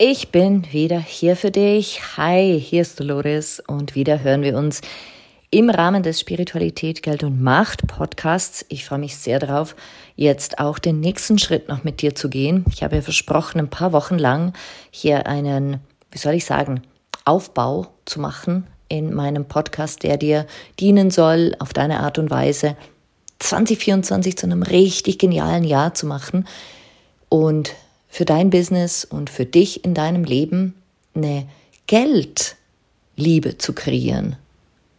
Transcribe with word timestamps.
Ich 0.00 0.30
bin 0.30 0.72
wieder 0.72 1.00
hier 1.00 1.34
für 1.34 1.50
dich. 1.50 2.16
Hi, 2.16 2.60
hier 2.60 2.82
ist 2.82 3.00
Dolores 3.00 3.60
und 3.66 3.96
wieder 3.96 4.22
hören 4.22 4.42
wir 4.42 4.56
uns 4.56 4.80
im 5.50 5.70
Rahmen 5.70 6.04
des 6.04 6.20
Spiritualität, 6.20 7.02
Geld 7.02 7.24
und 7.24 7.42
Macht 7.42 7.88
Podcasts. 7.88 8.64
Ich 8.68 8.84
freue 8.84 9.00
mich 9.00 9.16
sehr 9.16 9.40
darauf, 9.40 9.74
jetzt 10.14 10.60
auch 10.60 10.78
den 10.78 11.00
nächsten 11.00 11.40
Schritt 11.40 11.68
noch 11.68 11.82
mit 11.82 12.00
dir 12.00 12.14
zu 12.14 12.30
gehen. 12.30 12.64
Ich 12.72 12.84
habe 12.84 12.94
ja 12.94 13.02
versprochen, 13.02 13.58
ein 13.58 13.70
paar 13.70 13.92
Wochen 13.92 14.18
lang 14.20 14.52
hier 14.92 15.26
einen, 15.26 15.80
wie 16.12 16.18
soll 16.18 16.34
ich 16.34 16.44
sagen, 16.44 16.82
Aufbau 17.24 17.88
zu 18.04 18.20
machen 18.20 18.68
in 18.88 19.12
meinem 19.12 19.46
Podcast, 19.46 20.04
der 20.04 20.16
dir 20.16 20.46
dienen 20.78 21.10
soll, 21.10 21.56
auf 21.58 21.72
deine 21.72 21.98
Art 21.98 22.20
und 22.20 22.30
Weise 22.30 22.76
2024 23.40 24.38
zu 24.38 24.46
einem 24.46 24.62
richtig 24.62 25.18
genialen 25.18 25.64
Jahr 25.64 25.92
zu 25.92 26.06
machen. 26.06 26.46
Und 27.28 27.74
für 28.08 28.24
dein 28.24 28.50
Business 28.50 29.04
und 29.04 29.30
für 29.30 29.44
dich 29.44 29.84
in 29.84 29.94
deinem 29.94 30.24
Leben 30.24 30.74
eine 31.14 31.46
Geldliebe 31.86 33.58
zu 33.58 33.72
kreieren, 33.72 34.36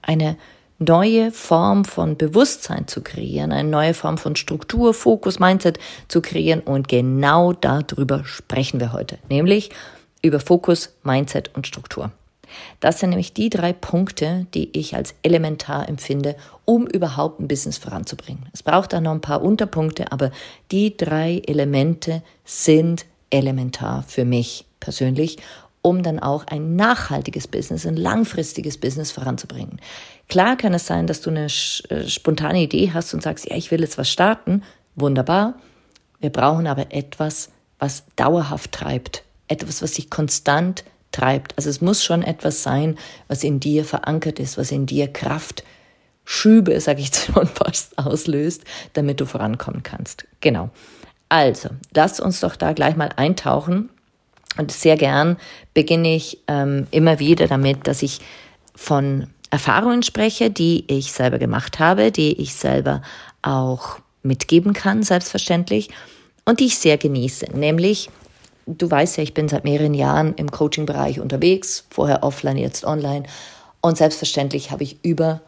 eine 0.02 0.38
neue 0.80 1.32
Form 1.32 1.84
von 1.84 2.18
Bewusstsein 2.18 2.88
zu 2.88 3.02
kreieren, 3.02 3.52
eine 3.52 3.70
neue 3.70 3.94
Form 3.94 4.18
von 4.18 4.36
Struktur, 4.36 4.94
Fokus, 4.94 5.40
Mindset 5.40 5.78
zu 6.08 6.22
kreieren 6.22 6.62
und 6.62 6.88
genau 6.88 7.54
darüber 7.54 8.24
sprechen 8.24 8.80
wir 8.80 8.94
heute, 8.94 9.18
nämlich 9.30 9.72
über 10.22 10.40
Fokus, 10.40 10.96
Mindset 11.04 11.52
und 11.56 11.68
Struktur. 11.68 12.12
Das 12.80 13.00
sind 13.00 13.09
nämlich 13.09 13.33
die 13.33 13.50
drei 13.50 13.73
Punkte, 13.73 14.47
die 14.53 14.78
ich 14.78 14.95
als 14.95 15.16
elementar 15.23 15.88
empfinde, 15.89 16.36
um 16.66 16.88
überhaupt 16.88 17.39
ein 17.39 17.47
Business 17.47 17.78
voranzubringen. 17.78 18.47
Es 18.53 18.64
braucht 18.64 18.94
da 18.94 19.02
noch 19.02 19.11
ein 19.11 19.22
paar 19.22 19.41
Unterpunkte, 19.41 20.11
aber 20.11 20.31
die 20.72 20.95
drei 20.95 21.41
Elemente 21.45 22.22
sind 22.45 23.06
elementar 23.30 24.03
für 24.08 24.25
mich 24.25 24.66
persönlich, 24.80 25.38
um 25.81 26.03
dann 26.03 26.19
auch 26.19 26.45
ein 26.47 26.75
nachhaltiges 26.75 27.47
Business, 27.47 27.86
ein 27.86 27.95
langfristiges 27.95 28.78
Business 28.78 29.11
voranzubringen. 29.11 29.80
Klar 30.28 30.58
kann 30.58 30.73
es 30.73 30.86
sein, 30.86 31.08
dass 31.08 31.22
du 31.22 31.30
eine 31.30 31.45
äh, 31.45 32.08
spontane 32.08 32.62
Idee 32.62 32.91
hast 32.94 33.13
und 33.13 33.24
sagst, 33.24 33.50
ja, 33.50 33.56
ich 33.56 33.72
will 33.72 33.81
jetzt 33.81 33.97
was 33.97 34.09
starten. 34.09 34.63
Wunderbar. 34.95 35.56
Wir 36.19 36.29
brauchen 36.29 36.68
aber 36.68 36.94
etwas, 36.94 37.50
was 37.79 38.03
dauerhaft 38.16 38.74
treibt. 38.74 39.24
Etwas, 39.47 39.81
was 39.81 39.95
sich 39.95 40.09
konstant 40.09 40.84
treibt. 41.12 41.53
Also 41.58 41.70
es 41.70 41.81
muss 41.81 42.03
schon 42.03 42.24
etwas 42.24 42.64
sein, 42.64 42.97
was 43.28 43.44
in 43.44 43.59
dir 43.59 43.86
verankert 43.86 44.40
ist, 44.40 44.58
was 44.58 44.72
in 44.72 44.86
dir 44.86 45.08
Kraft, 45.08 45.64
Schübe, 46.25 46.80
sag 46.80 47.00
ich 47.00 47.12
schon 47.14 47.47
fast, 47.47 47.97
auslöst, 47.97 48.64
damit 48.94 49.19
du 49.19 49.25
vorankommen 49.25 49.84
kannst. 49.84 50.25
Genau. 50.42 50.69
Also, 51.28 51.69
lass 51.94 52.19
uns 52.19 52.40
doch 52.40 52.56
da 52.56 52.74
gleich 52.74 52.96
mal 52.96 53.09
eintauchen. 53.16 53.90
Und 54.58 54.72
sehr 54.72 54.98
gern 54.98 55.38
beginne 55.74 56.16
ich 56.16 56.40
ähm, 56.48 56.88
immer 56.92 57.19
wieder 57.19 57.48
damit, 57.48 57.88
dass 57.88 58.02
ich 58.02 58.19
von 58.75 59.28
Erfahrungen 59.52 60.03
spreche, 60.03 60.50
die 60.50 60.86
ich 60.88 61.12
selber 61.12 61.38
gemacht 61.38 61.80
habe, 61.80 62.12
die 62.12 62.40
ich 62.42 62.53
selber 62.56 63.02
auch 63.42 64.00
mitgeben 64.24 64.74
kann, 64.74 65.03
selbstverständlich, 65.03 65.90
und 66.46 66.59
die 66.59 66.66
ich 66.66 66.78
sehr 66.78 66.98
genieße. 66.98 67.48
Nämlich 67.53 68.09
du 68.66 68.90
weißt 68.90 69.18
ja, 69.18 69.24
ich 69.24 69.34
bin 69.34 69.50
seit 69.50 69.64
mehreren 69.64 69.94
Jahren 69.94 70.34
im 70.36 70.52
Coaching-Bereich 70.52 71.20
unterwegs, 71.20 71.86
vorher 71.90 72.24
offline, 72.24 72.58
jetzt 72.58 72.86
online. 72.86 73.24
Und 73.81 73.97
selbstverständlich 73.97 74.72
habe 74.72 74.84
ich 74.84 75.03
über, 75.03 75.42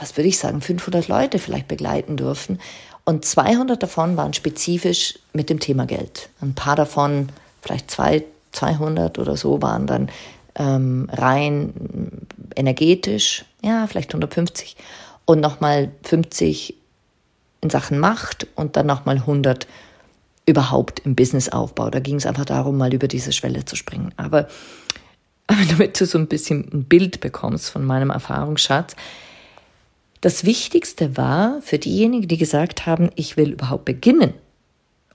was 0.00 0.16
würde 0.16 0.28
ich 0.28 0.38
sagen, 0.38 0.60
500 0.60 1.08
Leute 1.08 1.38
vielleicht 1.38 1.68
begleiten 1.68 2.16
dürfen. 2.16 2.60
Und 3.04 3.24
200 3.24 3.82
davon 3.82 4.16
waren 4.16 4.32
spezifisch 4.32 5.18
mit 5.32 5.50
dem 5.50 5.60
Thema 5.60 5.86
Geld. 5.86 6.28
Ein 6.40 6.54
paar 6.54 6.76
davon, 6.76 7.28
vielleicht 7.62 7.90
zwei, 7.90 8.24
200 8.52 9.18
oder 9.18 9.36
so, 9.36 9.62
waren 9.62 9.86
dann 9.86 10.10
ähm, 10.56 11.08
rein 11.12 11.72
energetisch, 12.56 13.44
ja, 13.62 13.86
vielleicht 13.86 14.10
150. 14.10 14.76
Und 15.24 15.40
nochmal 15.40 15.90
50 16.04 16.74
in 17.60 17.70
Sachen 17.70 17.98
Macht 17.98 18.46
und 18.54 18.76
dann 18.76 18.86
nochmal 18.86 19.16
100 19.16 19.66
überhaupt 20.46 21.00
im 21.00 21.14
Businessaufbau. 21.16 21.90
Da 21.90 22.00
ging 22.00 22.16
es 22.16 22.26
einfach 22.26 22.44
darum, 22.44 22.76
mal 22.76 22.94
über 22.94 23.08
diese 23.08 23.32
Schwelle 23.32 23.64
zu 23.64 23.76
springen. 23.76 24.12
Aber, 24.16 24.48
aber 25.46 25.64
damit 25.68 26.00
du 26.00 26.06
so 26.06 26.18
ein 26.18 26.28
bisschen 26.28 26.68
ein 26.72 26.84
Bild 26.84 27.20
bekommst 27.20 27.70
von 27.70 27.84
meinem 27.84 28.10
Erfahrungsschatz, 28.10 28.96
das 30.20 30.44
Wichtigste 30.44 31.16
war 31.16 31.60
für 31.62 31.78
diejenigen, 31.78 32.26
die 32.26 32.38
gesagt 32.38 32.86
haben, 32.86 33.10
ich 33.16 33.36
will 33.36 33.52
überhaupt 33.52 33.84
beginnen 33.84 34.32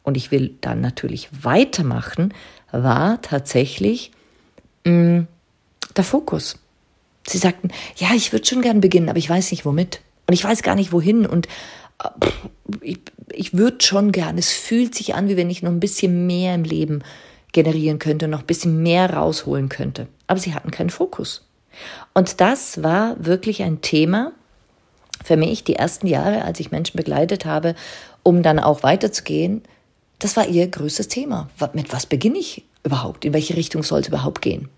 und 0.03 0.15
ich 0.15 0.31
will 0.31 0.55
dann 0.61 0.79
natürlich 0.79 1.29
weitermachen, 1.41 2.33
war 2.71 3.21
tatsächlich 3.21 4.11
mh, 4.85 4.91
mm, 4.93 5.27
der 5.97 6.03
Fokus. 6.03 6.59
Sie 7.27 7.37
sagten, 7.37 7.69
ja, 7.97 8.09
ich 8.15 8.31
würde 8.31 8.45
schon 8.45 8.61
gern 8.61 8.81
beginnen, 8.81 9.09
aber 9.09 9.19
ich 9.19 9.29
weiß 9.29 9.51
nicht 9.51 9.65
womit. 9.65 10.01
Und 10.27 10.33
ich 10.33 10.43
weiß 10.43 10.63
gar 10.63 10.75
nicht 10.75 10.91
wohin. 10.91 11.25
Und 11.25 11.47
ich, 12.81 12.99
ich 13.31 13.53
würde 13.53 13.83
schon 13.83 14.11
gern. 14.11 14.37
Es 14.37 14.51
fühlt 14.51 14.95
sich 14.95 15.15
an, 15.15 15.27
wie 15.27 15.37
wenn 15.37 15.49
ich 15.49 15.63
noch 15.63 15.71
ein 15.71 15.79
bisschen 15.79 16.27
mehr 16.27 16.55
im 16.55 16.63
Leben 16.63 17.03
generieren 17.51 17.99
könnte, 17.99 18.27
noch 18.27 18.41
ein 18.41 18.45
bisschen 18.45 18.81
mehr 18.81 19.13
rausholen 19.13 19.69
könnte. 19.69 20.07
Aber 20.27 20.39
sie 20.39 20.53
hatten 20.53 20.71
keinen 20.71 20.89
Fokus. 20.89 21.45
Und 22.13 22.41
das 22.41 22.83
war 22.83 23.15
wirklich 23.23 23.63
ein 23.63 23.81
Thema 23.81 24.31
für 25.23 25.37
mich 25.37 25.63
die 25.63 25.75
ersten 25.75 26.07
Jahre, 26.07 26.43
als 26.43 26.59
ich 26.59 26.71
Menschen 26.71 26.97
begleitet 26.97 27.45
habe, 27.45 27.75
um 28.23 28.43
dann 28.43 28.59
auch 28.59 28.83
weiterzugehen. 28.83 29.61
Das 30.19 30.35
war 30.35 30.47
ihr 30.47 30.67
größtes 30.67 31.07
Thema. 31.07 31.49
Mit 31.73 31.93
was 31.93 32.05
beginne 32.05 32.39
ich 32.39 32.63
überhaupt? 32.83 33.25
In 33.25 33.33
welche 33.33 33.55
Richtung 33.55 33.83
soll 33.83 34.01
es 34.01 34.07
überhaupt 34.07 34.41
gehen? 34.41 34.69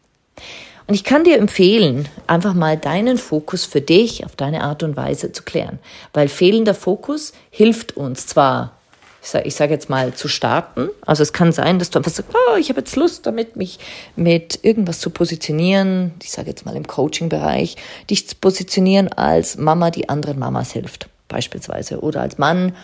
Und 0.85 0.95
ich 0.95 1.03
kann 1.03 1.23
dir 1.23 1.37
empfehlen, 1.37 2.09
einfach 2.27 2.53
mal 2.53 2.77
deinen 2.77 3.17
Fokus 3.17 3.65
für 3.65 3.81
dich 3.81 4.25
auf 4.25 4.35
deine 4.35 4.63
Art 4.63 4.83
und 4.83 4.97
Weise 4.97 5.31
zu 5.31 5.43
klären. 5.43 5.79
Weil 6.11 6.27
fehlender 6.27 6.73
Fokus 6.73 7.33
hilft 7.49 7.95
uns 7.95 8.27
zwar, 8.27 8.73
ich 9.21 9.29
sage 9.29 9.49
sag 9.51 9.69
jetzt 9.69 9.89
mal, 9.89 10.13
zu 10.13 10.27
starten. 10.27 10.89
Also 11.05 11.23
es 11.23 11.31
kann 11.31 11.53
sein, 11.53 11.79
dass 11.79 11.89
du 11.89 11.99
einfach 11.99 12.11
sagst, 12.11 12.35
oh, 12.35 12.57
ich 12.57 12.67
habe 12.67 12.81
jetzt 12.81 12.97
Lust 12.97 13.25
damit, 13.25 13.55
mich 13.55 13.79
mit 14.17 14.59
irgendwas 14.63 14.99
zu 14.99 15.09
positionieren. 15.09 16.11
Ich 16.21 16.31
sage 16.31 16.49
jetzt 16.49 16.65
mal 16.65 16.75
im 16.75 16.85
Coaching-Bereich, 16.85 17.77
dich 18.09 18.27
zu 18.27 18.35
positionieren 18.35 19.07
als 19.07 19.57
Mama, 19.57 19.89
die 19.89 20.09
anderen 20.09 20.37
Mamas 20.37 20.73
hilft, 20.73 21.07
beispielsweise. 21.29 22.01
Oder 22.01 22.21
als 22.21 22.37
Mann, 22.37 22.75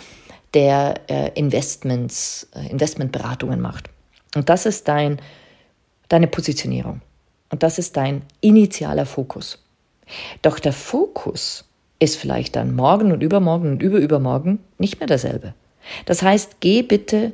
der 0.53 1.01
äh, 1.09 1.31
Investments, 1.38 2.47
äh, 2.56 2.69
Investmentberatungen 2.69 3.59
macht. 3.59 3.89
Und 4.35 4.47
das 4.47 4.65
ist 4.65 4.88
dein, 4.88 5.19
deine 6.07 6.27
Positionierung. 6.27 7.01
Und 7.50 7.63
das 7.63 7.80
ist 7.80 7.98
dein 7.98 8.22
initialer 8.42 9.06
Fokus. 9.06 9.60
Doch 10.42 10.60
der 10.60 10.74
Fokus 10.74 11.66
ist 12.00 12.16
vielleicht 12.16 12.56
dann 12.56 12.75
morgen 12.75 13.12
und 13.12 13.22
übermorgen 13.22 13.72
und 13.72 13.84
überübermorgen 13.84 14.60
nicht 14.78 15.00
mehr 15.00 15.07
derselbe. 15.07 15.54
Das 16.06 16.22
heißt, 16.22 16.57
geh 16.60 16.81
bitte 16.81 17.34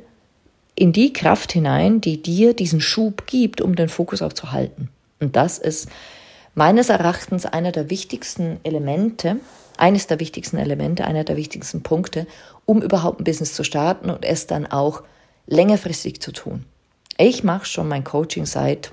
in 0.74 0.92
die 0.92 1.12
Kraft 1.12 1.52
hinein, 1.52 2.00
die 2.00 2.22
dir 2.22 2.54
diesen 2.54 2.80
Schub 2.80 3.26
gibt, 3.26 3.60
um 3.60 3.76
den 3.76 3.88
Fokus 3.88 4.22
auch 4.22 4.32
zu 4.32 4.52
halten. 4.52 4.90
Und 5.20 5.36
das 5.36 5.58
ist 5.58 5.88
meines 6.54 6.88
Erachtens 6.88 7.46
einer 7.46 7.72
der 7.72 7.90
wichtigsten 7.90 8.58
Elemente, 8.62 9.36
eines 9.78 10.06
der 10.06 10.20
wichtigsten 10.20 10.58
Elemente, 10.58 11.04
einer 11.04 11.24
der 11.24 11.36
wichtigsten 11.36 11.82
Punkte, 11.82 12.26
um 12.64 12.82
überhaupt 12.82 13.20
ein 13.20 13.24
Business 13.24 13.54
zu 13.54 13.64
starten 13.64 14.10
und 14.10 14.24
es 14.24 14.46
dann 14.46 14.66
auch 14.66 15.02
längerfristig 15.46 16.20
zu 16.20 16.32
tun. 16.32 16.64
Ich 17.18 17.44
mache 17.44 17.66
schon 17.66 17.88
mein 17.88 18.04
Coaching 18.04 18.44
seit 18.44 18.90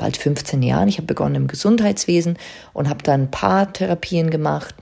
bald 0.00 0.16
15 0.16 0.62
Jahren. 0.62 0.88
Ich 0.88 0.96
habe 0.96 1.06
begonnen 1.06 1.34
im 1.34 1.46
Gesundheitswesen 1.46 2.38
und 2.72 2.88
habe 2.88 3.02
dann 3.02 3.30
Paartherapien 3.30 4.30
gemacht. 4.30 4.74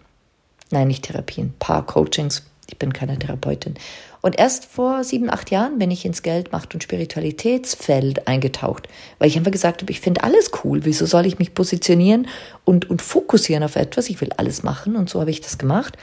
Nein, 0.71 0.89
nicht 0.89 1.05
Therapien, 1.05 1.55
Paar-Coachings. 1.59 2.45
Ich 2.69 2.79
bin 2.79 2.93
keine 2.93 3.19
Therapeutin. 3.19 3.75
Und 4.21 4.39
erst 4.39 4.67
vor 4.67 5.03
sieben, 5.03 5.31
acht 5.31 5.51
Jahren 5.51 5.79
bin 5.79 5.91
ich 5.91 6.05
ins 6.05 6.23
Geld, 6.23 6.53
Macht 6.53 6.75
und 6.75 6.83
Spiritualitätsfeld 6.83 8.29
eingetaucht, 8.29 8.89
weil 9.19 9.29
ich 9.29 9.37
einfach 9.37 9.51
gesagt 9.51 9.81
habe, 9.81 9.91
ich 9.91 10.01
finde 10.01 10.23
alles 10.23 10.51
cool. 10.63 10.85
Wieso 10.85 11.07
soll 11.07 11.27
ich 11.27 11.39
mich 11.39 11.55
positionieren 11.55 12.29
und, 12.65 12.91
und 12.91 13.03
fokussieren 13.03 13.63
auf 13.63 13.77
etwas? 13.77 14.11
Ich 14.11 14.21
will 14.21 14.31
alles 14.37 14.63
machen 14.63 14.97
und 14.97 15.09
so 15.09 15.21
habe 15.21 15.31
ich 15.31 15.41
das 15.41 15.59
gemacht. 15.59 15.97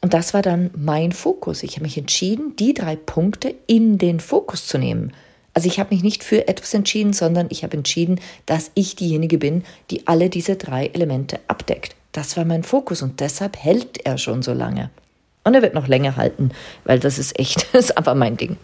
Und 0.00 0.14
das 0.14 0.34
war 0.34 0.42
dann 0.42 0.70
mein 0.76 1.12
Fokus. 1.12 1.62
Ich 1.62 1.72
habe 1.74 1.82
mich 1.82 1.98
entschieden, 1.98 2.56
die 2.56 2.74
drei 2.74 2.96
Punkte 2.96 3.54
in 3.66 3.98
den 3.98 4.18
Fokus 4.18 4.66
zu 4.66 4.78
nehmen. 4.78 5.12
Also 5.54 5.68
ich 5.68 5.78
habe 5.78 5.94
mich 5.94 6.02
nicht 6.02 6.24
für 6.24 6.48
etwas 6.48 6.72
entschieden, 6.74 7.12
sondern 7.12 7.46
ich 7.50 7.62
habe 7.62 7.76
entschieden, 7.76 8.20
dass 8.46 8.70
ich 8.74 8.96
diejenige 8.96 9.38
bin, 9.38 9.64
die 9.90 10.06
alle 10.06 10.30
diese 10.30 10.56
drei 10.56 10.86
Elemente 10.86 11.40
abdeckt. 11.46 11.94
Das 12.12 12.36
war 12.36 12.44
mein 12.44 12.62
Fokus 12.62 13.02
und 13.02 13.20
deshalb 13.20 13.56
hält 13.56 14.04
er 14.04 14.18
schon 14.18 14.42
so 14.42 14.52
lange. 14.52 14.90
Und 15.44 15.54
er 15.54 15.62
wird 15.62 15.74
noch 15.74 15.88
länger 15.88 16.16
halten, 16.16 16.50
weil 16.84 16.98
das 16.98 17.18
ist 17.18 17.38
echt, 17.38 17.66
das 17.72 17.86
ist 17.86 17.98
einfach 17.98 18.14
mein 18.14 18.36
Ding. 18.36 18.56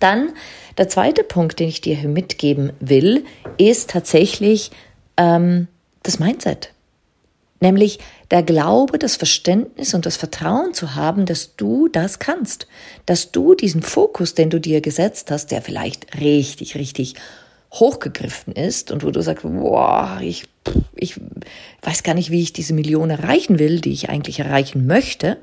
Dann 0.00 0.32
der 0.78 0.88
zweite 0.88 1.22
Punkt, 1.22 1.60
den 1.60 1.68
ich 1.68 1.80
dir 1.80 1.96
hier 1.96 2.08
mitgeben 2.08 2.72
will, 2.80 3.24
ist 3.58 3.90
tatsächlich 3.90 4.70
ähm, 5.16 5.68
das 6.02 6.18
Mindset. 6.18 6.71
Nämlich 7.62 8.00
der 8.32 8.42
Glaube, 8.42 8.98
das 8.98 9.14
Verständnis 9.14 9.94
und 9.94 10.04
das 10.04 10.16
Vertrauen 10.16 10.74
zu 10.74 10.96
haben, 10.96 11.26
dass 11.26 11.54
du 11.54 11.86
das 11.86 12.18
kannst. 12.18 12.66
Dass 13.06 13.30
du 13.30 13.54
diesen 13.54 13.82
Fokus, 13.82 14.34
den 14.34 14.50
du 14.50 14.58
dir 14.58 14.80
gesetzt 14.80 15.30
hast, 15.30 15.52
der 15.52 15.62
vielleicht 15.62 16.18
richtig, 16.18 16.74
richtig 16.74 17.14
hochgegriffen 17.72 18.52
ist 18.52 18.90
und 18.90 19.04
wo 19.04 19.12
du 19.12 19.22
sagst, 19.22 19.44
boah, 19.44 20.18
ich, 20.20 20.48
ich 20.96 21.20
weiß 21.82 22.02
gar 22.02 22.14
nicht, 22.14 22.32
wie 22.32 22.42
ich 22.42 22.52
diese 22.52 22.74
Million 22.74 23.10
erreichen 23.10 23.60
will, 23.60 23.80
die 23.80 23.92
ich 23.92 24.10
eigentlich 24.10 24.40
erreichen 24.40 24.88
möchte, 24.88 25.38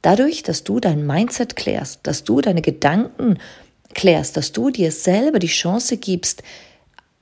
Dadurch, 0.00 0.44
dass 0.44 0.62
du 0.62 0.78
dein 0.78 1.04
Mindset 1.04 1.56
klärst, 1.56 2.06
dass 2.06 2.22
du 2.22 2.40
deine 2.40 2.62
Gedanken 2.62 3.38
klärst, 3.94 4.36
dass 4.36 4.52
du 4.52 4.70
dir 4.70 4.92
selber 4.92 5.40
die 5.40 5.48
Chance 5.48 5.96
gibst, 5.96 6.44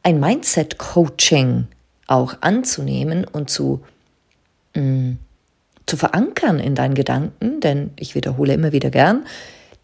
ein 0.03 0.21
Mindset-Coaching 0.21 1.69
auch 2.07 2.37
anzunehmen 2.41 3.25
und 3.25 3.51
zu, 3.51 3.83
mh, 4.75 4.83
mm, 4.83 5.19
zu 5.87 5.97
verankern 5.97 6.59
in 6.59 6.75
deinen 6.75 6.95
Gedanken, 6.95 7.61
denn 7.61 7.93
ich 7.97 8.15
wiederhole 8.15 8.55
immer 8.55 8.73
wieder 8.73 8.91
gern, 8.91 9.25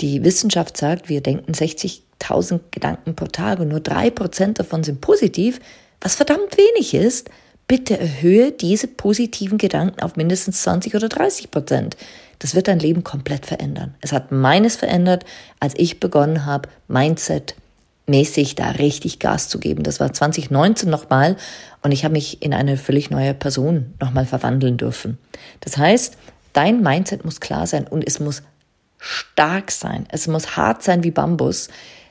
die 0.01 0.25
Wissenschaft 0.25 0.77
sagt, 0.77 1.09
wir 1.09 1.21
denken 1.21 1.53
60.000 1.53 2.61
Gedanken 2.73 3.15
pro 3.15 3.27
Tag 3.27 3.61
und 3.61 3.69
nur 3.69 3.81
drei 3.81 4.11
Prozent 4.11 4.59
davon 4.59 4.83
sind 4.83 5.01
positiv, 5.01 5.61
was 6.01 6.17
verdammt 6.17 6.57
wenig 6.59 6.95
ist. 6.95 7.31
Bitte 7.69 7.99
erhöhe 7.99 8.51
diese 8.51 8.89
positiven 8.89 9.59
Gedanken 9.59 10.03
auf 10.03 10.17
mindestens 10.17 10.63
20 10.63 10.97
oder 10.97 11.09
30 11.09 11.53
Prozent. 11.53 11.97
Das 12.41 12.57
wird 12.57 12.67
dein 12.67 12.81
Leben 12.81 13.05
komplett 13.05 13.47
verändern. 13.47 13.95
Es 14.01 14.13
hat 14.13 14.33
meines 14.33 14.75
verändert, 14.75 15.25
als 15.61 15.75
ich 15.77 16.01
begonnen 16.01 16.45
habe, 16.45 16.69
Mindset 16.89 17.55
mäßig 18.13 18.57
da 18.57 18.73
richtig 18.73 19.21
Gas 19.21 19.49
zu 19.49 19.59
geben. 19.59 19.85
Das 19.85 19.99
war 19.99 20.13
2019 20.13 20.91
nochmal 20.91 21.37
und 21.83 21.93
ich 21.93 22.05
habe 22.05 22.13
mich 22.13 22.43
in 22.43 22.53
eine 22.53 22.77
völlig 22.77 23.11
neue 23.11 23.33
Person 23.33 23.95
nochmal 24.01 24.27
verwandeln 24.27 24.77
dürfen. 24.77 25.17
Das 25.61 25.79
heißt, 25.79 26.19
dein 26.53 26.83
Mindset 26.83 27.25
muss 27.25 27.41
klar 27.41 27.67
sein 27.67 27.87
und 27.87 28.07
es 28.07 28.21
muss 28.21 28.43
stark 28.99 29.71
sein. 29.71 30.07
Es 30.11 30.27
muss 30.27 30.59
hart 30.59 30.83
sein 30.83 31.05
wie 31.05 31.11
Bambus, 31.11 31.69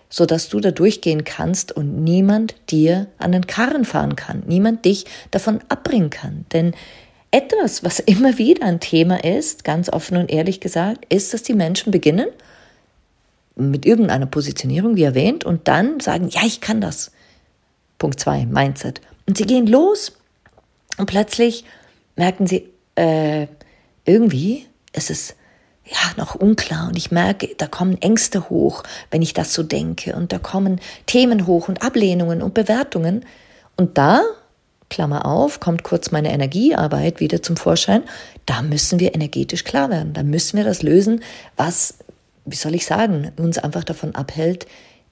so 0.09 0.25
dass 0.25 0.49
du 0.49 0.59
da 0.59 0.71
durchgehen 0.71 1.23
kannst 1.23 1.71
und 1.71 2.03
niemand 2.03 2.55
dir 2.71 3.05
an 3.19 3.31
den 3.31 3.45
Karren 3.45 3.85
fahren 3.85 4.15
kann, 4.15 4.41
niemand 4.47 4.85
dich 4.85 5.05
davon 5.29 5.59
abbringen 5.69 6.09
kann. 6.09 6.45
Denn 6.51 6.73
etwas, 7.29 7.83
was 7.83 7.99
immer 8.13 8.39
wieder 8.39 8.65
ein 8.65 8.79
Thema 8.79 9.23
ist, 9.23 9.63
ganz 9.63 9.87
offen 9.87 10.17
und 10.17 10.31
ehrlich 10.31 10.61
gesagt, 10.61 11.05
ist, 11.13 11.31
dass 11.31 11.43
die 11.43 11.53
Menschen 11.53 11.91
beginnen 11.91 12.27
mit 13.55 13.85
irgendeiner 13.85 14.25
Positionierung, 14.25 14.95
wie 14.95 15.03
erwähnt, 15.03 15.43
und 15.43 15.67
dann 15.67 15.99
sagen, 15.99 16.29
ja, 16.29 16.41
ich 16.45 16.61
kann 16.61 16.81
das. 16.81 17.11
Punkt 17.97 18.19
zwei, 18.19 18.45
Mindset. 18.45 19.01
Und 19.27 19.37
sie 19.37 19.45
gehen 19.45 19.67
los 19.67 20.13
und 20.97 21.05
plötzlich 21.05 21.65
merken 22.15 22.47
sie, 22.47 22.69
äh, 22.95 23.47
irgendwie 24.05 24.65
ist 24.93 25.09
es 25.09 25.35
ja 25.85 26.13
noch 26.17 26.35
unklar 26.35 26.87
und 26.87 26.97
ich 26.97 27.11
merke, 27.11 27.49
da 27.57 27.67
kommen 27.67 28.01
Ängste 28.01 28.49
hoch, 28.49 28.83
wenn 29.09 29.21
ich 29.21 29.33
das 29.33 29.53
so 29.53 29.63
denke 29.63 30.15
und 30.15 30.31
da 30.31 30.39
kommen 30.39 30.79
Themen 31.05 31.47
hoch 31.47 31.67
und 31.67 31.83
Ablehnungen 31.83 32.41
und 32.41 32.53
Bewertungen 32.53 33.25
und 33.77 33.97
da 33.97 34.21
Klammer 34.91 35.25
auf, 35.25 35.59
kommt 35.59 35.83
kurz 35.83 36.11
meine 36.11 36.31
Energiearbeit 36.31 37.19
wieder 37.19 37.41
zum 37.41 37.55
Vorschein. 37.55 38.03
Da 38.45 38.61
müssen 38.61 38.99
wir 38.99 39.15
energetisch 39.15 39.63
klar 39.63 39.89
werden. 39.89 40.13
Da 40.13 40.21
müssen 40.21 40.57
wir 40.57 40.65
das 40.65 40.83
lösen, 40.83 41.23
was, 41.55 41.95
wie 42.45 42.55
soll 42.55 42.75
ich 42.75 42.85
sagen, 42.85 43.31
uns 43.37 43.57
einfach 43.57 43.83
davon 43.83 44.15
abhält, 44.15 44.65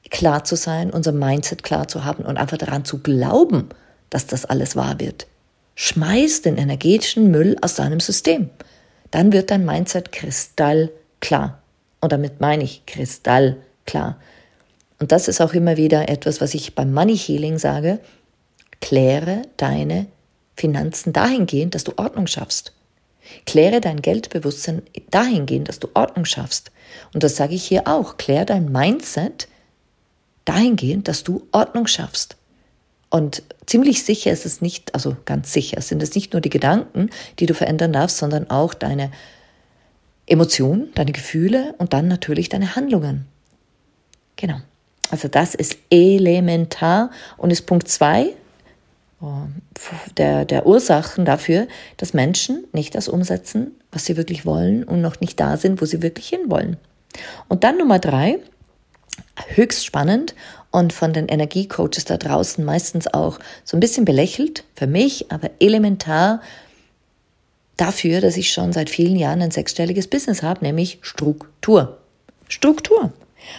klar 0.10 0.44
zu 0.44 0.56
sein, 0.56 0.92
unser 0.92 1.12
Mindset 1.12 1.64
klar 1.64 1.88
zu 1.88 2.06
haben 2.06 2.26
und 2.26 2.38
einfach 2.38 2.58
daran 2.58 2.86
zu 2.86 3.00
glauben, 3.00 3.70
dass 4.10 4.28
das 4.28 4.46
alles 4.46 4.76
wahr 4.76 5.00
wird. 5.00 5.28
Schmeiß 5.76 6.42
den 6.42 6.58
energetischen 6.58 7.32
Müll 7.32 7.56
aus 7.62 7.76
deinem 7.76 8.00
System. 8.00 8.50
Dann 9.12 9.32
wird 9.32 9.52
dein 9.52 9.66
Mindset 9.66 10.12
kristallklar. 10.12 11.62
Und 12.02 12.12
damit 12.12 12.42
meine 12.42 12.64
ich 12.64 12.86
kristallklar. 12.86 14.18
Und 15.00 15.12
das 15.12 15.28
ist 15.28 15.42
auch 15.42 15.54
immer 15.54 15.78
wieder 15.78 16.10
etwas, 16.10 16.42
was 16.42 16.54
ich 16.54 16.76
beim 16.76 16.94
Money 16.94 17.18
Healing 17.18 17.58
sage. 17.58 18.00
Kläre 18.82 19.44
deine 19.58 20.08
Finanzen 20.56 21.14
dahingehend, 21.14 21.76
dass 21.76 21.86
du 21.86 21.94
Ordnung 21.98 22.28
schaffst. 22.28 22.74
Kläre 23.46 23.82
dein 23.82 24.02
Geldbewusstsein 24.02 24.82
dahingehend, 25.12 25.70
dass 25.70 25.80
du 25.80 25.90
Ordnung 25.94 26.26
schaffst. 26.26 26.72
Und 27.14 27.24
das 27.24 27.36
sage 27.36 27.56
ich 27.56 27.64
hier 27.64 27.88
auch. 27.88 28.18
Kläre 28.18 28.46
dein 28.46 28.72
Mindset 28.72 29.48
dahingehend, 30.46 31.08
dass 31.08 31.24
du 31.24 31.48
Ordnung 31.52 31.88
schaffst. 31.88 32.36
Und 33.10 33.44
ziemlich 33.66 34.04
sicher 34.04 34.32
ist 34.32 34.46
es 34.46 34.62
nicht, 34.62 34.94
also 34.94 35.18
ganz 35.26 35.52
sicher, 35.52 35.82
sind 35.82 36.02
es 36.04 36.14
nicht 36.16 36.34
nur 36.34 36.42
die 36.42 36.50
Gedanken, 36.50 37.10
die 37.40 37.46
du 37.46 37.54
verändern 37.54 37.94
darfst, 37.94 38.18
sondern 38.18 38.50
auch 38.50 38.74
deine 38.74 39.12
Emotionen, 40.28 40.90
deine 40.94 41.12
Gefühle 41.12 41.74
und 41.80 41.94
dann 41.94 42.08
natürlich 42.08 42.50
deine 42.50 42.76
Handlungen. 42.76 43.26
Genau. 44.36 44.62
Also 45.10 45.28
das 45.28 45.56
ist 45.56 45.78
elementar 45.90 47.10
und 47.38 47.50
ist 47.50 47.66
Punkt 47.66 47.88
zwei 47.88 48.34
der, 50.18 50.46
der 50.46 50.66
Ursachen 50.66 51.26
dafür, 51.26 51.68
dass 51.98 52.14
Menschen 52.14 52.66
nicht 52.72 52.96
das 52.96 53.08
umsetzen, 53.08 53.72
was 53.92 54.06
sie 54.06 54.18
wirklich 54.18 54.46
wollen 54.46 54.84
und 54.84 55.02
noch 55.02 55.20
nicht 55.20 55.40
da 55.40 55.58
sind, 55.58 55.82
wo 55.82 55.86
sie 55.86 56.02
wirklich 56.02 56.30
hinwollen. 56.30 56.78
Und 57.48 57.64
dann 57.64 57.78
Nummer 57.78 58.00
drei, 58.00 58.40
höchst 59.56 59.86
spannend 59.86 60.36
und 60.72 60.94
von 60.94 61.14
den 61.14 61.28
Energiecoaches 61.28 62.06
da 62.06 62.18
draußen 62.18 62.64
meistens 62.64 63.08
auch 63.14 63.40
so 63.64 63.76
ein 63.76 63.80
bisschen 63.80 64.06
belächelt, 64.06 64.64
für 64.76 64.88
mich 64.88 65.32
aber 65.32 65.50
elementar 65.60 66.42
dafür, 67.78 68.22
dass 68.22 68.38
ich 68.38 68.52
schon 68.54 68.74
seit 68.74 68.90
vielen 68.90 69.16
Jahren 69.16 69.42
ein 69.42 69.52
sechsstelliges 69.52 70.08
Business 70.08 70.44
habe, 70.44 70.64
nämlich 70.64 71.00
Struktur. 71.02 71.98
Struktur. 72.48 73.12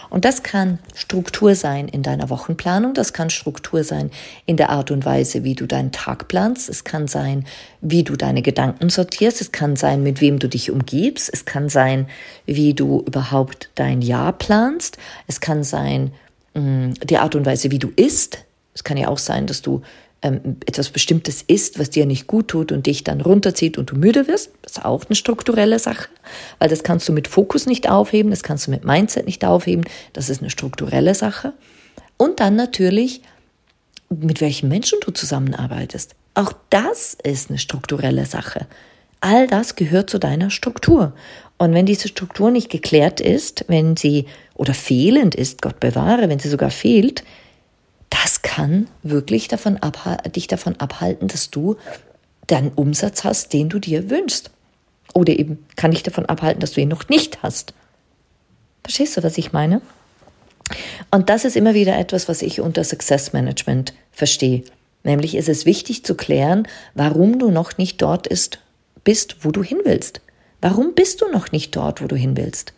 Und 0.09 0.25
das 0.25 0.43
kann 0.43 0.79
Struktur 0.95 1.55
sein 1.55 1.87
in 1.87 2.03
deiner 2.03 2.29
Wochenplanung, 2.29 2.93
das 2.93 3.13
kann 3.13 3.29
Struktur 3.29 3.83
sein 3.83 4.11
in 4.45 4.57
der 4.57 4.69
Art 4.69 4.91
und 4.91 5.05
Weise, 5.05 5.43
wie 5.43 5.55
du 5.55 5.65
deinen 5.65 5.91
Tag 5.91 6.27
planst, 6.27 6.69
es 6.69 6.83
kann 6.83 7.07
sein, 7.07 7.45
wie 7.81 8.03
du 8.03 8.15
deine 8.15 8.41
Gedanken 8.41 8.89
sortierst, 8.89 9.41
es 9.41 9.51
kann 9.51 9.75
sein, 9.75 10.03
mit 10.03 10.21
wem 10.21 10.39
du 10.39 10.47
dich 10.47 10.71
umgibst, 10.71 11.29
es 11.31 11.45
kann 11.45 11.69
sein, 11.69 12.07
wie 12.45 12.73
du 12.73 13.01
überhaupt 13.01 13.69
dein 13.75 14.01
Jahr 14.01 14.33
planst, 14.33 14.97
es 15.27 15.39
kann 15.39 15.63
sein, 15.63 16.11
mm, 16.53 16.91
die 17.03 17.17
Art 17.17 17.35
und 17.35 17.45
Weise, 17.45 17.71
wie 17.71 17.79
du 17.79 17.91
isst. 17.95 18.45
Es 18.73 18.83
kann 18.83 18.97
ja 18.97 19.09
auch 19.09 19.17
sein, 19.17 19.47
dass 19.47 19.61
du 19.61 19.81
ähm, 20.21 20.57
etwas 20.65 20.89
Bestimmtes 20.89 21.41
isst, 21.41 21.79
was 21.79 21.89
dir 21.89 22.05
nicht 22.05 22.27
gut 22.27 22.49
tut 22.49 22.71
und 22.71 22.85
dich 22.85 23.03
dann 23.03 23.21
runterzieht 23.21 23.77
und 23.77 23.91
du 23.91 23.95
müde 23.95 24.27
wirst, 24.27 24.51
das 24.61 24.73
ist 24.73 24.85
auch 24.85 25.05
eine 25.05 25.15
strukturelle 25.15 25.79
Sache, 25.79 26.09
weil 26.59 26.69
das 26.69 26.83
kannst 26.83 27.09
du 27.09 27.13
mit 27.13 27.27
Fokus 27.27 27.65
nicht 27.65 27.89
aufheben, 27.89 28.29
das 28.29 28.43
kannst 28.43 28.67
du 28.67 28.71
mit 28.71 28.85
Mindset 28.85 29.25
nicht 29.25 29.43
aufheben, 29.43 29.83
das 30.13 30.29
ist 30.29 30.41
eine 30.41 30.49
strukturelle 30.49 31.15
Sache. 31.15 31.53
Und 32.17 32.39
dann 32.39 32.55
natürlich, 32.55 33.21
mit 34.09 34.41
welchen 34.41 34.69
Menschen 34.69 34.99
du 35.03 35.11
zusammenarbeitest. 35.11 36.13
Auch 36.35 36.53
das 36.69 37.17
ist 37.23 37.49
eine 37.49 37.57
strukturelle 37.57 38.25
Sache. 38.25 38.67
All 39.21 39.47
das 39.47 39.75
gehört 39.75 40.09
zu 40.09 40.19
deiner 40.19 40.49
Struktur. 40.49 41.13
Und 41.57 41.73
wenn 41.73 41.85
diese 41.85 42.07
Struktur 42.07 42.51
nicht 42.51 42.69
geklärt 42.69 43.21
ist, 43.21 43.65
wenn 43.67 43.97
sie 43.97 44.25
oder 44.53 44.73
fehlend 44.73 45.35
ist, 45.35 45.61
Gott 45.61 45.79
bewahre, 45.79 46.29
wenn 46.29 46.39
sie 46.39 46.49
sogar 46.49 46.71
fehlt, 46.71 47.23
das 48.11 48.43
kann 48.43 48.87
wirklich 49.01 49.47
davon 49.47 49.79
dich 50.35 50.47
davon 50.47 50.79
abhalten, 50.79 51.27
dass 51.27 51.49
du 51.49 51.77
deinen 52.45 52.69
Umsatz 52.69 53.23
hast, 53.23 53.53
den 53.53 53.69
du 53.69 53.79
dir 53.79 54.11
wünschst. 54.11 54.51
Oder 55.13 55.33
eben 55.39 55.65
kann 55.75 55.91
dich 55.91 56.03
davon 56.03 56.27
abhalten, 56.27 56.59
dass 56.59 56.73
du 56.73 56.81
ihn 56.81 56.89
noch 56.89 57.09
nicht 57.09 57.41
hast. 57.41 57.73
Verstehst 58.83 59.17
du, 59.17 59.23
was 59.23 59.37
ich 59.37 59.53
meine? 59.53 59.81
Und 61.09 61.29
das 61.29 61.45
ist 61.45 61.55
immer 61.55 61.73
wieder 61.73 61.97
etwas, 61.97 62.29
was 62.29 62.41
ich 62.41 62.61
unter 62.61 62.83
Success 62.83 63.33
Management 63.33 63.93
verstehe. 64.11 64.63
Nämlich 65.03 65.35
ist 65.35 65.49
es 65.49 65.65
wichtig 65.65 66.05
zu 66.05 66.15
klären, 66.15 66.67
warum 66.93 67.39
du 67.39 67.49
noch 67.49 67.77
nicht 67.77 68.01
dort 68.01 68.27
ist, 68.27 68.59
bist, 69.03 69.37
wo 69.41 69.51
du 69.51 69.63
hin 69.63 69.79
willst. 69.83 70.21
Warum 70.61 70.93
bist 70.93 71.21
du 71.21 71.27
noch 71.31 71.51
nicht 71.51 71.75
dort, 71.75 72.03
wo 72.03 72.07
du 72.07 72.15
hin 72.15 72.37
willst? 72.37 72.73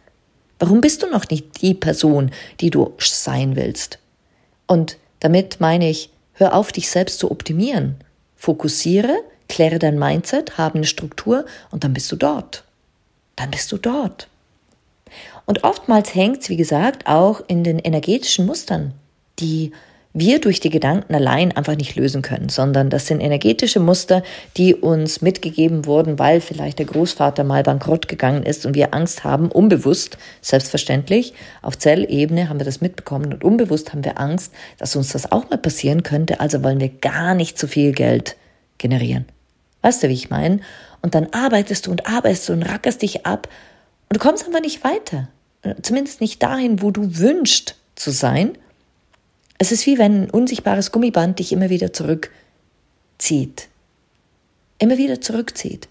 Warum 0.59 0.79
bist 0.79 1.03
du 1.03 1.09
noch 1.09 1.27
nicht 1.29 1.61
die 1.61 1.73
Person, 1.73 2.31
die 2.61 2.69
du 2.69 2.93
sein 2.99 3.55
willst? 3.55 3.99
Und 4.67 4.97
damit 5.23 5.61
meine 5.61 5.89
ich, 5.89 6.09
hör 6.33 6.53
auf, 6.53 6.73
dich 6.73 6.89
selbst 6.91 7.19
zu 7.19 7.31
optimieren. 7.31 7.95
Fokussiere, 8.35 9.15
kläre 9.47 9.79
dein 9.79 9.97
Mindset, 9.97 10.57
habe 10.57 10.75
eine 10.75 10.85
Struktur 10.85 11.45
und 11.71 11.85
dann 11.85 11.93
bist 11.93 12.11
du 12.11 12.17
dort. 12.17 12.65
Dann 13.37 13.49
bist 13.49 13.71
du 13.71 13.77
dort. 13.77 14.27
Und 15.45 15.63
oftmals 15.63 16.13
hängt 16.13 16.41
es, 16.41 16.49
wie 16.49 16.57
gesagt, 16.57 17.07
auch 17.07 17.41
in 17.47 17.63
den 17.63 17.79
energetischen 17.79 18.45
Mustern, 18.45 18.93
die 19.39 19.71
wir 20.13 20.39
durch 20.39 20.59
die 20.59 20.69
Gedanken 20.69 21.15
allein 21.15 21.51
einfach 21.57 21.75
nicht 21.75 21.95
lösen 21.95 22.21
können, 22.21 22.49
sondern 22.49 22.91
das 22.91 23.07
sind 23.07 23.19
energetische 23.19 23.79
Muster, 23.79 24.21
die 24.57 24.75
uns 24.75 25.21
mitgegeben 25.21 25.85
wurden, 25.85 26.19
weil 26.19 26.39
vielleicht 26.39 26.77
der 26.77 26.85
Großvater 26.85 27.43
mal 27.43 27.63
bankrott 27.63 28.07
gegangen 28.07 28.43
ist 28.43 28.65
und 28.65 28.75
wir 28.75 28.93
Angst 28.93 29.23
haben, 29.23 29.51
unbewusst, 29.51 30.17
selbstverständlich, 30.41 31.33
auf 31.63 31.77
Zellebene 31.79 32.47
haben 32.47 32.59
wir 32.59 32.65
das 32.65 32.79
mitbekommen 32.79 33.33
und 33.33 33.43
unbewusst 33.43 33.91
haben 33.91 34.05
wir 34.05 34.19
Angst, 34.19 34.53
dass 34.77 34.95
uns 34.95 35.09
das 35.09 35.31
auch 35.31 35.49
mal 35.49 35.57
passieren 35.57 36.03
könnte, 36.03 36.39
also 36.39 36.63
wollen 36.63 36.79
wir 36.79 36.89
gar 36.89 37.33
nicht 37.33 37.57
so 37.57 37.65
viel 37.65 37.91
Geld 37.91 38.35
generieren. 38.77 39.25
Weißt 39.81 40.03
du, 40.03 40.09
wie 40.09 40.13
ich 40.13 40.29
meine? 40.29 40.59
Und 41.01 41.15
dann 41.15 41.27
arbeitest 41.31 41.87
du 41.87 41.91
und 41.91 42.07
arbeitest 42.07 42.49
du 42.49 42.53
und 42.53 42.63
rackerst 42.63 43.01
dich 43.01 43.25
ab 43.25 43.49
und 44.09 44.17
du 44.17 44.19
kommst 44.19 44.45
einfach 44.45 44.61
nicht 44.61 44.83
weiter. 44.83 45.27
Zumindest 45.81 46.21
nicht 46.21 46.43
dahin, 46.43 46.81
wo 46.81 46.91
du 46.91 47.17
wünschst 47.17 47.75
zu 47.95 48.11
sein 48.11 48.57
es 49.63 49.71
ist 49.71 49.85
wie 49.85 49.97
wenn 49.97 50.23
ein 50.23 50.29
unsichtbares 50.29 50.91
Gummiband 50.91 51.39
dich 51.39 51.53
immer 51.53 51.69
wieder 51.69 51.93
zurückzieht. 51.93 53.69
Immer 54.77 54.97
wieder 54.97 55.21
zurückzieht. 55.21 55.87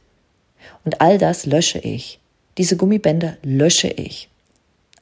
Und 0.84 1.00
all 1.00 1.16
das 1.16 1.46
lösche 1.46 1.78
ich. 1.78 2.20
Diese 2.58 2.76
Gummibänder 2.76 3.38
lösche 3.42 3.88
ich. 3.88 4.28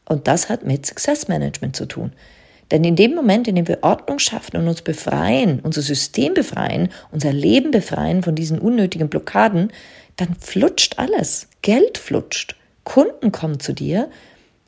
Und 0.04 0.28
das 0.28 0.48
hat 0.48 0.64
mit 0.64 0.86
Success 0.86 1.26
Management 1.26 1.74
zu 1.74 1.86
tun. 1.86 2.12
Denn 2.70 2.84
in 2.84 2.94
dem 2.94 3.16
Moment, 3.16 3.48
in 3.48 3.56
dem 3.56 3.66
wir 3.66 3.82
Ordnung 3.82 4.20
schaffen 4.20 4.56
und 4.56 4.68
uns 4.68 4.82
befreien, 4.82 5.58
unser 5.64 5.82
System 5.82 6.34
befreien, 6.34 6.90
unser 7.10 7.32
Leben 7.32 7.72
befreien 7.72 8.22
von 8.22 8.36
diesen 8.36 8.60
unnötigen 8.60 9.08
Blockaden, 9.08 9.72
dann 10.14 10.36
flutscht 10.38 11.00
alles. 11.00 11.48
Geld 11.62 11.98
flutscht. 11.98 12.54
Kunden 12.84 13.32
kommen 13.32 13.58
zu 13.58 13.72
dir 13.72 14.08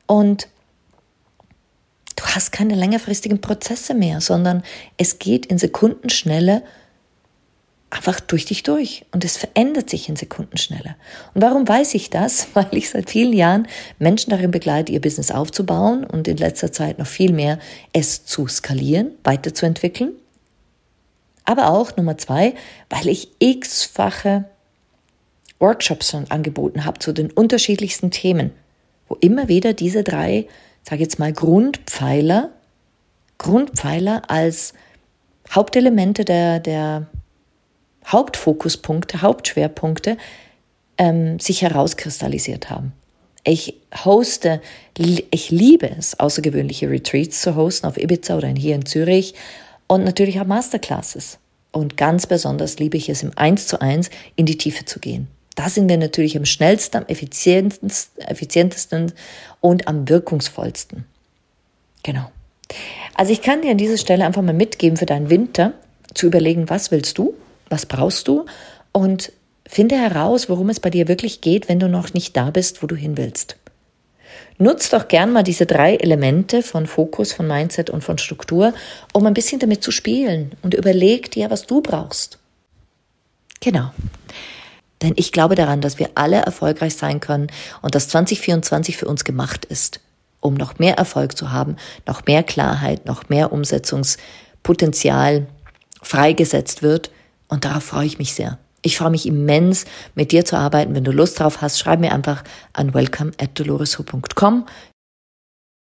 und 0.07 0.49
Du 2.17 2.25
hast 2.25 2.53
keine 2.53 2.75
längerfristigen 2.75 3.41
Prozesse 3.41 3.95
mehr, 3.95 4.21
sondern 4.21 4.63
es 4.97 5.19
geht 5.19 5.47
in 5.47 5.59
Sekundenschnelle 5.59 6.63
einfach 7.93 8.21
durch 8.21 8.47
dich 8.47 8.63
durch 8.63 9.05
und 9.13 9.23
es 9.23 9.37
verändert 9.37 9.91
sich 9.91 10.09
in 10.09 10.17
Sekundenschnelle. 10.17 10.97
Und 11.35 11.43
warum 11.43 11.69
weiß 11.69 11.95
ich 11.95 12.09
das? 12.09 12.49
Weil 12.55 12.69
ich 12.73 12.89
seit 12.91 13.11
vielen 13.11 13.35
Jahren 13.35 13.69
Menschen 13.99 14.31
darin 14.31 14.51
begleite, 14.51 14.93
ihr 14.93 15.01
Business 15.01 15.31
aufzubauen 15.31 16.05
und 16.05 16.27
in 16.27 16.39
letzter 16.39 16.73
Zeit 16.73 16.99
noch 16.99 17.07
viel 17.07 17.33
mehr 17.33 17.59
es 17.93 18.25
zu 18.25 18.49
skalieren, 18.49 19.13
weiterzuentwickeln. 19.25 20.13
Aber 21.45 21.71
auch 21.71 21.97
Nummer 21.97 22.17
zwei, 22.17 22.55
weil 22.89 23.09
ich 23.09 23.29
x-fache 23.41 24.45
Workshops 25.59 26.15
angeboten 26.15 26.85
habe 26.85 26.99
zu 26.99 27.13
den 27.13 27.31
unterschiedlichsten 27.31 28.11
Themen, 28.11 28.53
wo 29.09 29.17
immer 29.21 29.49
wieder 29.49 29.75
diese 29.75 30.03
drei 30.03 30.47
sage 30.83 31.03
jetzt 31.03 31.19
mal, 31.19 31.33
Grundpfeiler, 31.33 32.51
Grundpfeiler 33.39 34.23
als 34.29 34.75
Hauptelemente 35.51 36.25
der, 36.25 36.61
der 36.61 37.07
Hauptfokuspunkte, 38.07 39.23
Hauptschwerpunkte 39.23 40.17
ähm, 40.99 41.39
sich 41.39 41.63
herauskristallisiert 41.63 42.71
haben. 42.71 42.93
Ich 43.45 43.75
hoste, 44.05 44.61
ich 44.97 45.51
liebe 45.51 45.91
es, 45.91 46.19
außergewöhnliche 46.19 46.89
Retreats 46.89 47.43
zu 47.43 47.57
hosten 47.57 47.87
auf 47.87 47.97
Ibiza 47.97 48.37
oder 48.37 48.49
hier 48.49 48.77
in 48.77 48.87
Zürich 48.87 49.35
und 49.89 50.05
natürlich 50.05 50.41
auch 50.41 50.47
Masterclasses. 50.47 51.39
Und 51.73 51.97
ganz 51.97 52.27
besonders 52.27 52.79
liebe 52.79 52.97
ich 52.97 53.09
es 53.09 53.23
im 53.23 53.33
Eins 53.37 53.67
zu 53.67 53.81
eins 53.81 54.11
in 54.37 54.47
die 54.47 54.59
Tiefe 54.59 54.85
zu 54.85 55.01
gehen. 55.01 55.27
Da 55.55 55.69
sind 55.69 55.89
wir 55.89 55.99
natürlich 55.99 56.37
am 56.37 56.45
schnellsten, 56.45 56.99
am 56.99 57.07
effizientesten 57.07 59.13
und 59.61 59.89
am 59.89 60.09
wirkungsvollsten. 60.09 61.05
Genau. 62.03 62.31
Also 63.15 63.33
ich 63.33 63.43
kann 63.43 63.63
dir 63.63 63.73
an 63.73 63.79
dieser 63.79 63.99
Stelle 63.99 64.25
einfach 64.25 64.43
mal 64.43 64.55
mitgeben 64.55 64.97
für 64.97 65.07
deinen 65.07 65.31
Winter, 65.31 65.75
zu 66.15 66.27
überlegen, 66.27 66.69
was 66.69 66.91
willst 66.91 67.19
du, 67.19 67.35
was 67.69 67.87
brauchst 67.87 68.29
du 68.29 68.47
und 68.93 69.33
finde 69.67 69.97
heraus, 69.97 70.49
worum 70.49 70.69
es 70.69 70.81
bei 70.81 70.91
dir 70.91 71.09
wirklich 71.09 71.41
geht, 71.41 71.69
wenn 71.69 71.81
du 71.81 71.89
noch 71.89 72.13
nicht 72.13 72.37
da 72.37 72.51
bist, 72.51 72.83
wo 72.83 72.87
du 72.87 72.95
hin 72.95 73.17
willst. 73.17 73.57
Nutz 74.59 74.91
doch 74.91 75.09
gern 75.09 75.33
mal 75.33 75.43
diese 75.43 75.67
drei 75.67 75.97
Elemente 75.97 76.63
von 76.63 76.87
Fokus, 76.87 77.33
von 77.33 77.47
Mindset 77.47 77.91
und 77.91 78.05
von 78.05 78.19
Struktur, 78.19 78.75
um 79.13 79.27
ein 79.27 79.35
bisschen 79.35 79.61
damit 79.61 79.83
zu 79.83 79.91
spielen 79.91 80.53
und 80.63 80.75
überleg 80.75 81.31
dir, 81.31 81.51
was 81.51 81.67
du 81.67 81.81
brauchst. 81.81 82.39
Genau. 83.61 83.91
Denn 85.03 85.15
ich 85.17 85.33
glaube 85.33 85.55
daran, 85.55 85.81
dass 85.81 85.99
wir 85.99 86.11
alle 86.15 86.37
erfolgreich 86.37 86.95
sein 86.97 87.21
können 87.21 87.49
und 87.83 87.95
dass 87.95 88.09
2024 88.09 88.97
für 88.97 89.07
uns 89.07 89.25
gemacht 89.25 89.65
ist, 89.65 90.01
um 90.41 90.55
noch 90.55 90.79
mehr 90.79 90.97
Erfolg 90.97 91.37
zu 91.37 91.51
haben, 91.51 91.77
noch 92.07 92.25
mehr 92.27 92.43
Klarheit, 92.43 93.05
noch 93.07 93.29
mehr 93.29 93.53
Umsetzungspotenzial 93.53 95.47
freigesetzt 96.03 96.83
wird. 96.83 97.11
Und 97.49 97.65
darauf 97.65 97.85
freue 97.85 98.07
ich 98.07 98.19
mich 98.19 98.35
sehr. 98.35 98.59
Ich 98.83 98.97
freue 98.99 99.11
mich 99.11 99.27
immens, 99.27 99.85
mit 100.15 100.33
dir 100.33 100.45
zu 100.45 100.57
arbeiten. 100.57 100.95
Wenn 100.95 101.05
du 101.05 101.13
Lust 101.13 101.39
drauf 101.39 101.61
hast, 101.61 101.79
schreib 101.79 102.01
mir 102.01 102.13
einfach 102.13 102.43
an 102.73 102.95
welcome 102.95 103.31
at 103.41 103.59
doloresho.com. 103.59 104.67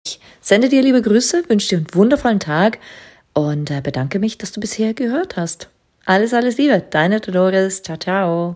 Ich 0.07 0.21
sende 0.41 0.69
dir 0.69 0.83
liebe 0.83 1.03
Grüße, 1.03 1.45
wünsche 1.49 1.69
dir 1.69 1.79
einen 1.79 1.95
wundervollen 1.95 2.41
Tag 2.41 2.79
und 3.35 3.71
äh, 3.71 3.81
bedanke 3.81 4.19
mich, 4.19 4.39
dass 4.39 4.53
du 4.53 4.61
bisher 4.61 4.95
gehört 4.95 5.37
hast. 5.37 5.69
Alles, 6.05 6.35
alles 6.35 6.59
Liebe. 6.59 6.83
Deine 6.91 7.21
Dolores. 7.21 7.83
Ciao, 7.83 7.97
ciao. 7.97 8.51